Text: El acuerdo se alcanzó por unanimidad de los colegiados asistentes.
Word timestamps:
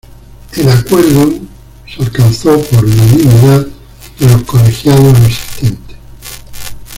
El 0.55 0.67
acuerdo 0.67 1.31
se 1.85 2.01
alcanzó 2.01 2.59
por 2.59 2.83
unanimidad 2.83 3.67
de 4.17 4.25
los 4.29 4.41
colegiados 4.45 5.13
asistentes. 5.19 5.97